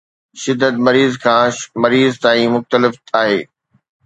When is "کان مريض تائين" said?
1.23-2.49